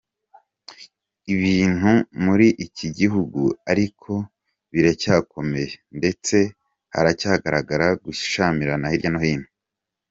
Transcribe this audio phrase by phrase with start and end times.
[1.33, 1.91] Ibintu
[2.25, 4.11] muri iki gihugu ariko
[4.73, 6.37] biracyakomeye ndetse
[6.93, 9.47] haracyagaragara gushyamira hirya no hino.